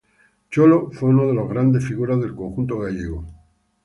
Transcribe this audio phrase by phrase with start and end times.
[0.49, 3.23] Cholo fue una de las grandes figuras del conjunto gallego.